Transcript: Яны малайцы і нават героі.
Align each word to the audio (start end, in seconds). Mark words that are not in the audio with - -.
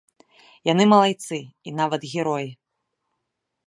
Яны 0.71 0.83
малайцы 0.93 1.37
і 1.43 1.69
нават 1.83 2.01
героі. 2.15 2.49